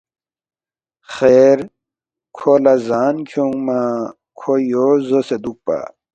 خیر 1.13 1.57
کھو 2.35 2.53
لہ 2.63 2.73
زان 2.87 3.15
کھیونگما 3.29 3.81
کھو 4.39 4.53
یو 4.71 4.85
زوسے 5.07 5.37
دُوکپا 5.43 5.77